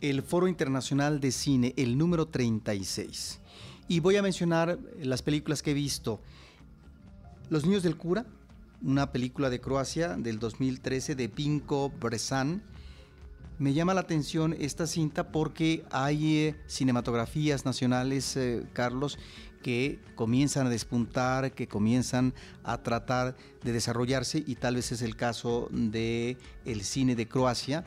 [0.00, 3.41] el Foro Internacional de Cine, el número 36.
[3.88, 6.20] Y voy a mencionar las películas que he visto.
[7.50, 8.24] Los Niños del Cura,
[8.82, 12.62] una película de Croacia del 2013 de Pinko Bresan.
[13.58, 19.18] Me llama la atención esta cinta porque hay eh, cinematografías nacionales, eh, Carlos,
[19.62, 25.16] que comienzan a despuntar, que comienzan a tratar de desarrollarse y tal vez es el
[25.16, 27.84] caso de el cine de Croacia,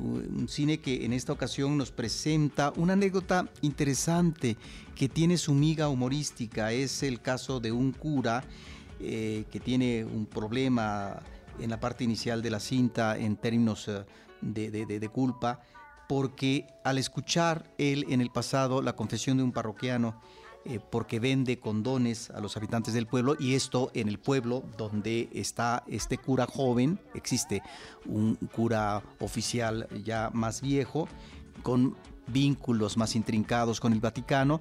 [0.00, 4.56] un cine que en esta ocasión nos presenta una anécdota interesante
[4.94, 8.44] que tiene su miga humorística, es el caso de un cura
[9.00, 11.22] eh, que tiene un problema
[11.58, 14.04] en la parte inicial de la cinta en términos eh,
[14.42, 15.60] de, culpa,
[16.08, 20.20] porque al escuchar él en el pasado la confesión de un parroquiano
[20.66, 25.30] eh, porque vende condones a los habitantes del pueblo y esto en el pueblo donde
[25.32, 27.62] está este cura joven, existe
[28.04, 31.08] un cura oficial ya más viejo,
[31.62, 31.96] con
[32.26, 34.60] vínculos más intrincados con el Vaticano,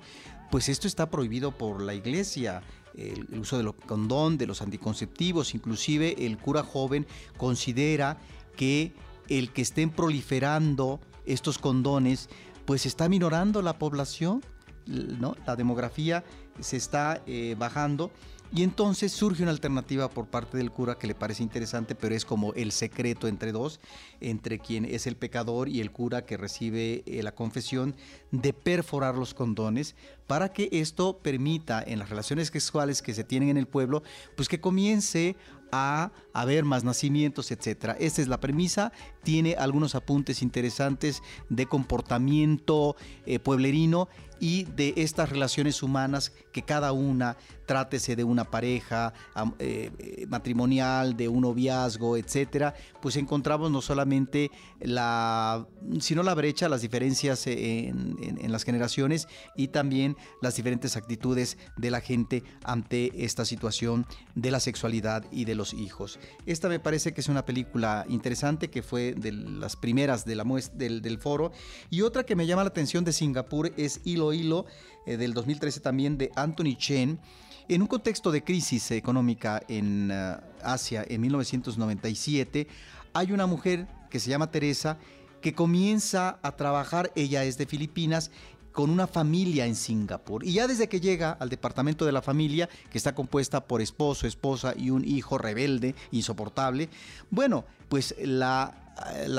[0.50, 2.64] pues esto está prohibido por la iglesia.
[2.96, 7.08] El, uso del condón, de los anticonceptivos, inclusive el cura joven
[7.38, 8.18] considera
[8.56, 8.94] que
[9.28, 12.30] el que estén proliferando estos condones,
[12.66, 14.42] pues está minorando la población
[14.90, 15.36] ¿no?
[15.46, 16.24] La demografía
[16.60, 18.12] se está eh, bajando
[18.52, 22.26] y entonces surge una alternativa por parte del cura que le parece interesante, pero es
[22.26, 23.80] como el secreto entre dos,
[24.22, 27.96] entre quien es el pecador y el cura que recibe eh, la confesión
[28.32, 33.50] de perforar los condones para que esto permita en las relaciones sexuales que se tienen
[33.50, 34.02] en el pueblo,
[34.36, 35.36] pues que comience
[35.72, 37.96] a haber más nacimientos, etcétera.
[38.00, 38.92] Esta es la premisa.
[39.24, 42.96] Tiene algunos apuntes interesantes de comportamiento
[43.28, 49.14] eh, pueblerino y de estas relaciones humanas que cada una, trátese de una pareja
[49.60, 54.50] eh, eh, matrimonial, de un noviazgo, etcétera, pues encontramos no solamente
[54.80, 55.68] la,
[56.00, 58.18] sino la brecha, las diferencias en,
[58.52, 64.60] las generaciones y también las diferentes actitudes de la gente ante esta situación de la
[64.60, 66.20] sexualidad y de los hijos.
[66.48, 70.44] Esta me parece que es una película interesante que fue de las primeras de la
[70.74, 71.52] del, del foro
[71.92, 74.66] y otra que me llama la atención de Singapur es Hilo Hilo
[75.06, 77.20] eh, del 2013 también de Anthony Chen.
[77.68, 82.68] En un contexto de crisis económica en eh, Asia en 1997,
[83.14, 84.98] hay una mujer que se llama Teresa
[85.42, 88.32] que comienza a trabajar, ella es de Filipinas,
[88.72, 90.46] con una familia en Singapur.
[90.46, 94.28] Y ya desde que llega al departamento de la familia, que está compuesta por esposo,
[94.28, 96.90] esposa y un hijo rebelde, insoportable,
[97.30, 98.74] bueno, pues la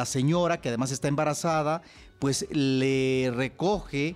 [0.04, 1.82] señora, que además está embarazada,
[2.18, 4.14] pues le recoge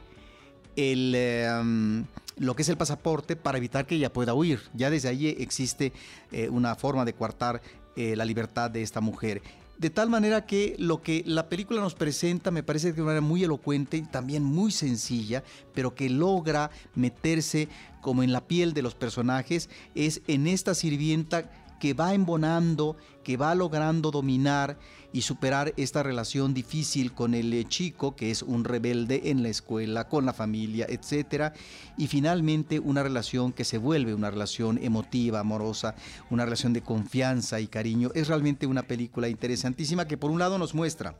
[0.77, 2.05] el, em,
[2.37, 4.61] lo que es el pasaporte para evitar que ella pueda huir.
[4.75, 5.93] Ya desde ahí existe
[6.33, 7.63] eh, una forma de coartar
[7.97, 9.43] eh, la libertad de esta mujer.
[9.79, 13.27] De tal manera que lo que la película nos presenta me parece de una manera
[13.27, 15.43] muy elocuente y también muy sencilla,
[15.75, 17.69] pero que logra meterse
[18.01, 21.51] como en la piel de los personajes, es en esta sirvienta
[21.85, 24.79] que va embonando, que va logrando dominar
[25.13, 29.51] y superar esta relación difícil con el eh, chico, que es un rebelde en la
[29.51, 31.53] escuela, con la familia, etc.
[31.99, 35.95] Y finalmente una relación que se vuelve una relación emotiva, amorosa,
[36.31, 38.11] una relación de confianza y cariño.
[38.15, 41.15] Es realmente una película interesantísima que por un lado nos muestra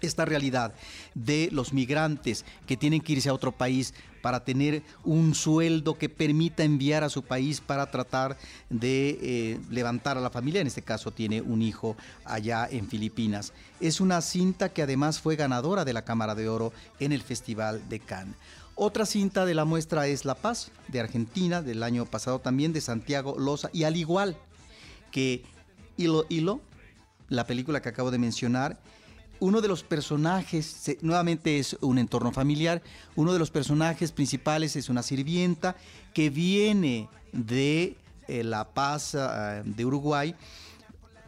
[0.00, 0.74] esta realidad
[1.14, 6.08] de los migrantes que tienen que irse a otro país para tener un sueldo que
[6.08, 8.36] permita enviar a su país para tratar
[8.68, 10.60] de eh, levantar a la familia.
[10.60, 13.52] En este caso tiene un hijo allá en Filipinas.
[13.78, 17.88] Es una cinta que además fue ganadora de la Cámara de Oro en el Festival
[17.88, 18.34] de Cannes.
[18.74, 22.82] Otra cinta de la muestra es La Paz, de Argentina, del año pasado también, de
[22.82, 24.36] Santiago Loza, y al igual
[25.10, 25.44] que
[25.96, 26.60] Hilo Hilo,
[27.28, 28.78] la película que acabo de mencionar,
[29.40, 32.82] uno de los personajes, nuevamente es un entorno familiar,
[33.14, 35.76] uno de los personajes principales es una sirvienta
[36.14, 37.96] que viene de
[38.28, 40.34] eh, La Paz ah, de Uruguay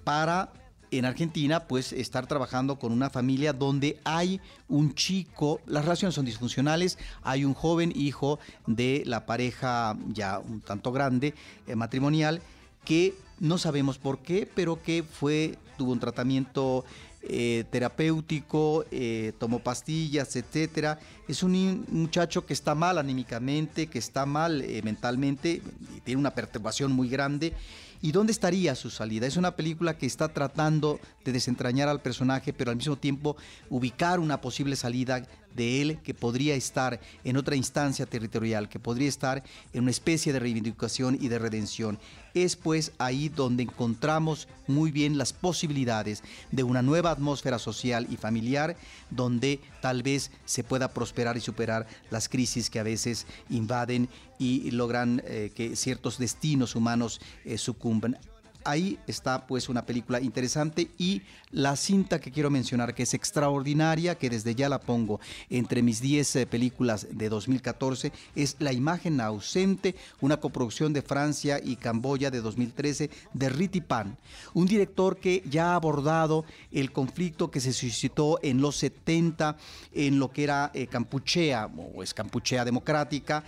[0.05, 0.53] para
[0.91, 6.25] en Argentina, pues estar trabajando con una familia donde hay un chico, las relaciones son
[6.25, 11.35] disfuncionales, hay un joven hijo de la pareja ya un tanto grande,
[11.67, 12.41] eh, matrimonial,
[12.85, 16.85] que no sabemos por qué, pero que fue, tuvo un tratamiento
[17.23, 20.99] eh, terapéutico, eh, tomó pastillas, etcétera.
[21.29, 25.63] Es un muchacho que está mal anímicamente, que está mal eh, mentalmente,
[26.05, 27.55] tiene una perturbación muy grande
[28.01, 29.27] ¿Y dónde estaría su salida?
[29.27, 33.37] Es una película que está tratando de desentrañar al personaje, pero al mismo tiempo
[33.71, 39.09] ubicar una posible salida de él que podría estar en otra instancia territorial, que podría
[39.09, 41.99] estar en una especie de reivindicación y de redención.
[42.35, 48.17] Es pues ahí donde encontramos muy bien las posibilidades de una nueva atmósfera social y
[48.17, 48.77] familiar,
[49.11, 54.71] donde tal vez se pueda prosperar y superar las crisis que a veces invaden y
[54.71, 58.17] logran eh, que ciertos destinos humanos eh, sucumban
[58.65, 64.17] ahí está pues una película interesante y la cinta que quiero mencionar que es extraordinaria,
[64.17, 69.21] que desde ya la pongo entre mis 10 eh, películas de 2014, es La imagen
[69.21, 74.17] ausente, una coproducción de Francia y Camboya de 2013 de Riti Pan,
[74.55, 79.57] un director que ya ha abordado el conflicto que se suscitó en los 70
[79.93, 83.45] en lo que era eh, Campuchea o es Campuchea democrática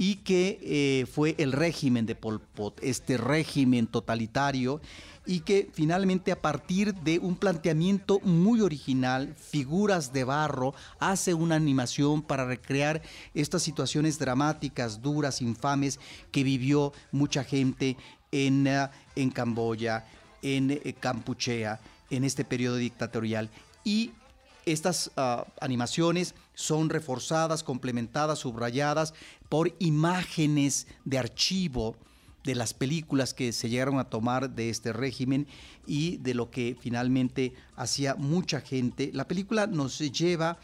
[0.00, 4.80] y que eh, fue el régimen de Pol Pot, este régimen totalitario
[5.26, 11.56] y que finalmente a partir de un planteamiento muy original, figuras de barro, hace una
[11.56, 13.02] animación para recrear
[13.34, 15.98] estas situaciones dramáticas, duras, infames
[16.30, 17.96] que vivió mucha gente
[18.30, 20.06] en, eh, en Camboya,
[20.42, 23.50] en eh, Campuchea, en este periodo dictatorial.
[23.82, 24.12] Y
[24.64, 29.14] estas ah, animaciones son reforzadas, complementadas, subrayadas
[29.48, 31.96] por imágenes de archivo
[32.42, 35.46] de las películas que se llegaron a tomar de este régimen
[35.86, 39.12] y de lo que finalmente hacía mucha gente.
[39.14, 40.58] La película nos lleva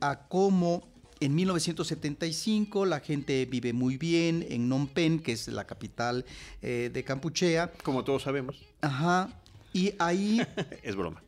[0.00, 0.86] a cómo
[1.18, 6.24] en 1975 la gente vive muy bien en Phnom Penh, que es la capital
[6.60, 7.72] eh, de Campuchea.
[7.82, 8.62] Como todos sabemos.
[8.80, 9.28] Ajá.
[9.72, 10.40] Y ahí...
[10.84, 11.20] es broma.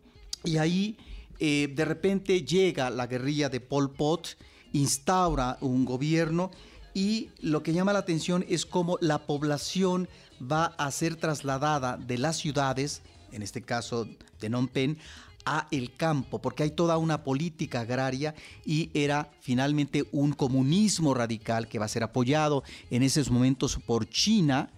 [0.45, 0.97] Y ahí
[1.39, 4.37] eh, de repente llega la guerrilla de Pol Pot,
[4.72, 6.51] instaura un gobierno
[6.95, 10.09] y lo que llama la atención es cómo la población
[10.41, 14.99] va a ser trasladada de las ciudades, en este caso de Phnom Penh,
[15.45, 21.68] a el campo, porque hay toda una política agraria y era finalmente un comunismo radical
[21.68, 24.70] que va a ser apoyado en esos momentos por China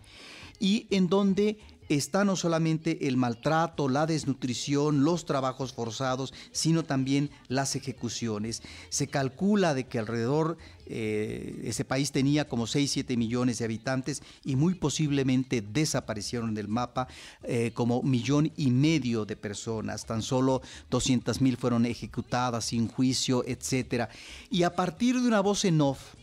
[0.58, 1.58] y en donde
[1.88, 8.62] está no solamente el maltrato, la desnutrición, los trabajos forzados, sino también las ejecuciones.
[8.88, 10.56] Se calcula de que alrededor
[10.88, 16.68] eh, ese país tenía como 6, 7 millones de habitantes y muy posiblemente desaparecieron del
[16.68, 17.08] mapa
[17.42, 20.06] eh, como millón y medio de personas.
[20.06, 24.08] Tan solo 200 mil fueron ejecutadas sin juicio, etc.
[24.50, 26.14] Y a partir de una voz en off,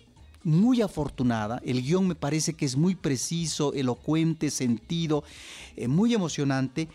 [0.44, 1.62] muy afortunada.
[1.66, 5.24] El guion me parece que es muy preciso, elocuente, sentido,
[5.76, 6.88] eh, muy emocionante.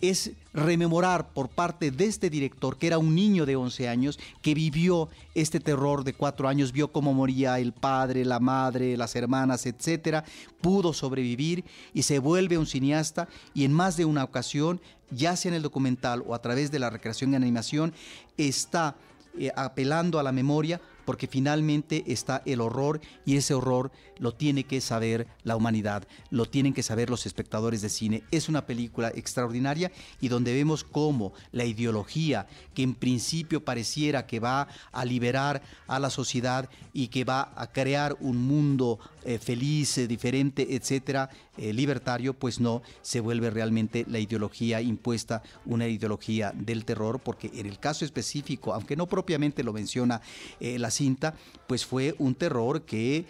[0.00, 4.52] Es rememorar por parte de este director, que era un niño de 11 años, que
[4.52, 9.64] vivió este terror de cuatro años, vio cómo moría el padre, la madre, las hermanas,
[9.64, 10.24] etcétera,
[10.60, 11.64] pudo sobrevivir
[11.94, 14.80] y se vuelve un cineasta y en más de una ocasión,
[15.12, 17.94] ya sea en el documental o a través de la recreación y animación,
[18.36, 18.96] está
[19.38, 24.64] eh, apelando a la memoria porque finalmente está el horror y ese horror lo tiene
[24.64, 28.22] que saber la humanidad, lo tienen que saber los espectadores de cine.
[28.30, 29.90] Es una película extraordinaria
[30.20, 35.98] y donde vemos cómo la ideología que en principio pareciera que va a liberar a
[35.98, 41.72] la sociedad y que va a crear un mundo eh, feliz, eh, diferente, etcétera, eh,
[41.72, 47.66] libertario, pues no, se vuelve realmente la ideología impuesta, una ideología del terror, porque en
[47.66, 50.20] el caso específico, aunque no propiamente lo menciona
[50.60, 51.34] la cinta,
[51.66, 53.26] pues fue un terror que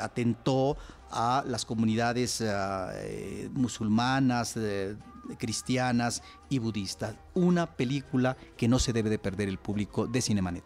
[0.00, 0.76] atentó
[1.10, 2.42] a las comunidades
[3.52, 4.56] musulmanas,
[5.38, 7.16] cristianas y budistas.
[7.34, 10.64] Una película que no se debe de perder el público de Cinemanet.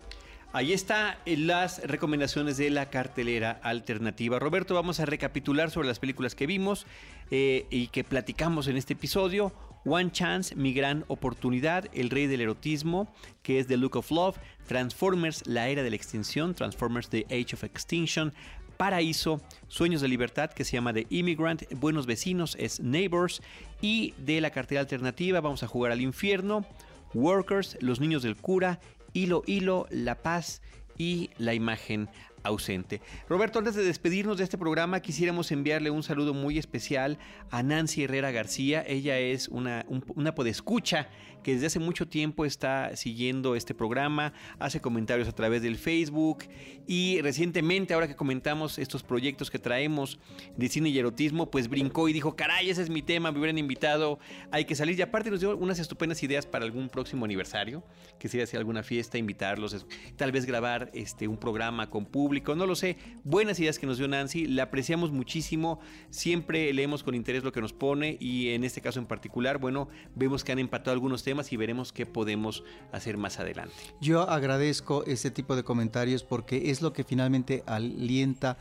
[0.55, 4.38] Ahí están las recomendaciones de la cartelera alternativa.
[4.38, 6.86] Roberto, vamos a recapitular sobre las películas que vimos
[7.30, 9.53] eh, y que platicamos en este episodio.
[9.84, 14.38] One Chance, Mi Gran Oportunidad, El Rey del Erotismo, que es The Look of Love,
[14.66, 18.32] Transformers, La Era de la Extinción, Transformers, The Age of Extinction,
[18.78, 23.42] Paraíso, Sueños de Libertad, que se llama The Immigrant, Buenos Vecinos, es Neighbors,
[23.82, 26.64] y de la cartera alternativa vamos a jugar al infierno,
[27.12, 28.80] Workers, Los Niños del Cura
[29.12, 30.62] hilo, hilo, la paz
[30.96, 32.09] y la imagen
[32.43, 33.01] ausente.
[33.28, 37.18] Roberto, antes de despedirnos de este programa, quisiéramos enviarle un saludo muy especial
[37.51, 38.84] a Nancy Herrera García.
[38.86, 39.84] Ella es una,
[40.14, 41.09] una podescucha
[41.43, 46.45] que desde hace mucho tiempo está siguiendo este programa, hace comentarios a través del Facebook
[46.86, 50.18] y recientemente, ahora que comentamos estos proyectos que traemos
[50.57, 53.59] de cine y erotismo, pues brincó y dijo, caray, ese es mi tema, me hubieran
[53.59, 54.18] invitado,
[54.51, 54.99] hay que salir.
[54.99, 57.84] Y aparte nos dio unas estupendas ideas para algún próximo aniversario,
[58.18, 59.86] que sería hacer alguna fiesta, invitarlos,
[60.16, 62.97] tal vez grabar este, un programa con público, no lo sé.
[63.24, 67.61] Buenas ideas que nos dio Nancy, la apreciamos muchísimo, siempre leemos con interés lo que
[67.61, 71.53] nos pone y en este caso en particular, bueno, vemos que han empatado algunos temas
[71.53, 73.74] y veremos qué podemos hacer más adelante.
[74.01, 78.59] Yo agradezco este tipo de comentarios porque es lo que finalmente alienta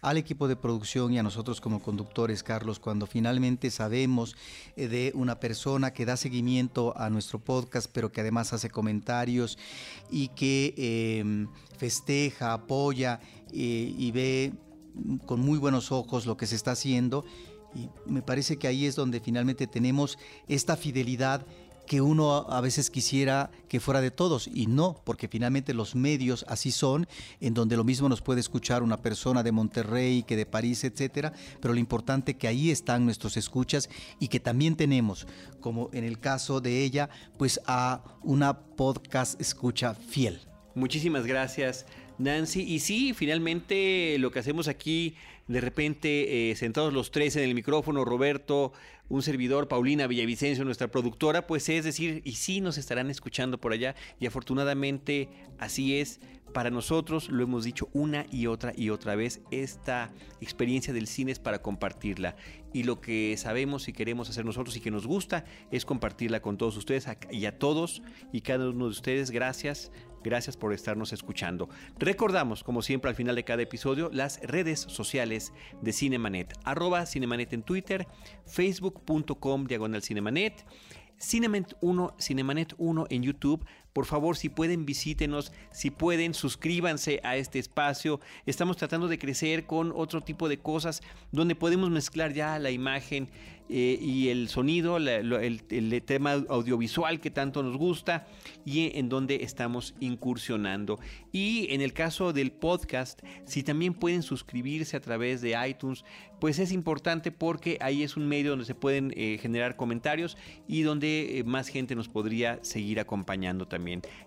[0.00, 4.36] al equipo de producción y a nosotros como conductores, Carlos, cuando finalmente sabemos
[4.76, 9.58] eh, de una persona que da seguimiento a nuestro podcast, pero que además hace comentarios
[10.10, 13.20] y que em, festeja, apoya
[13.52, 14.52] eh, y ve
[15.26, 17.24] con muy buenos ojos lo que se está haciendo.
[17.74, 21.46] Y me parece que ahí es donde finalmente tenemos esta fidelidad
[21.90, 26.44] que uno a veces quisiera que fuera de todos y no, porque finalmente los medios
[26.46, 27.08] así son,
[27.40, 31.32] en donde lo mismo nos puede escuchar una persona de Monterrey que de París, etcétera,
[31.60, 35.26] pero lo importante que ahí están nuestros escuchas y que también tenemos,
[35.58, 40.38] como en el caso de ella, pues a una podcast escucha fiel.
[40.76, 41.86] Muchísimas gracias
[42.20, 42.62] Nancy.
[42.62, 45.16] Y sí, finalmente lo que hacemos aquí,
[45.48, 48.72] de repente, eh, sentados los tres en el micrófono, Roberto,
[49.10, 53.72] un servidor, Paulina Villavicencio, nuestra productora, pues es decir, y sí nos estarán escuchando por
[53.72, 53.94] allá.
[54.18, 56.20] Y afortunadamente así es.
[56.54, 61.30] Para nosotros, lo hemos dicho una y otra y otra vez, esta experiencia del cine
[61.30, 62.34] es para compartirla.
[62.72, 66.56] Y lo que sabemos y queremos hacer nosotros y que nos gusta es compartirla con
[66.56, 68.02] todos ustedes y a todos
[68.32, 69.30] y cada uno de ustedes.
[69.30, 69.92] Gracias,
[70.22, 71.68] gracias por estarnos escuchando.
[71.98, 75.52] Recordamos, como siempre al final de cada episodio, las redes sociales
[75.82, 76.54] de Cinemanet.
[76.64, 78.06] Arroba Cinemanet en Twitter,
[78.46, 80.64] facebook.com diagonal Cinemanet.
[81.20, 83.66] Cinemanet 1, Cinemanet 1 en YouTube.
[83.92, 85.52] Por favor, si pueden, visítenos.
[85.72, 88.20] Si pueden, suscríbanse a este espacio.
[88.46, 93.28] Estamos tratando de crecer con otro tipo de cosas donde podemos mezclar ya la imagen
[93.72, 98.26] eh, y el sonido, el, tema audiovisual que tanto nos gusta
[98.64, 100.98] y en donde estamos incursionando.
[101.30, 106.04] Y en el caso del podcast, si también pueden suscribirse a través de iTunes,
[106.40, 110.36] pues es importante porque ahí es un medio donde se pueden eh, generar comentarios
[110.66, 113.79] y donde eh, más gente nos podría seguir acompañando también.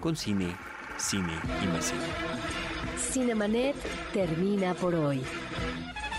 [0.00, 0.54] con cine,
[0.98, 1.32] cine
[1.62, 2.02] y más cine.
[2.96, 3.76] Cinemanet
[4.12, 5.22] termina por hoy.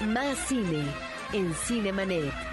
[0.08, 0.84] Más cine
[1.34, 2.53] en Cinemanet.